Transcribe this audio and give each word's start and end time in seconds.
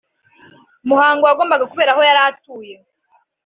umuhango 0.83 1.23
wagombaga 1.25 1.69
kubera 1.71 1.91
aho 1.93 2.01
yari 2.09 2.21
atuye 2.29 2.75